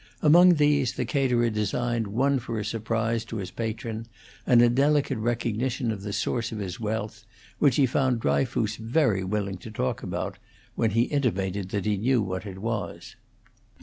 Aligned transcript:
Among 0.23 0.55
these 0.55 0.93
the 0.93 1.05
caterer 1.05 1.51
designed 1.51 2.07
one 2.07 2.39
for 2.39 2.57
a 2.57 2.65
surprise 2.65 3.23
to 3.25 3.35
his 3.35 3.51
patron 3.51 4.07
and 4.47 4.59
a 4.59 4.67
delicate 4.67 5.19
recognition 5.19 5.91
of 5.91 6.01
the 6.01 6.11
source 6.11 6.51
of 6.51 6.57
his 6.57 6.79
wealth, 6.79 7.23
which 7.59 7.75
he 7.75 7.85
found 7.85 8.19
Dryfoos 8.19 8.77
very 8.77 9.23
willing 9.23 9.57
to 9.59 9.69
talk 9.69 10.01
about, 10.01 10.39
when 10.73 10.89
he 10.89 11.03
intimated 11.03 11.69
that 11.69 11.85
he 11.85 11.97
knew 11.97 12.23
what 12.23 12.47
it 12.47 12.57
was. 12.57 13.15